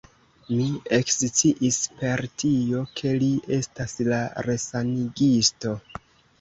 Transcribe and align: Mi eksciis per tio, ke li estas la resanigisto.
Mi 0.51 0.63
eksciis 0.97 1.77
per 1.99 2.25
tio, 2.45 2.83
ke 3.01 3.13
li 3.27 3.31
estas 3.61 3.97
la 4.11 4.25
resanigisto. 4.51 5.79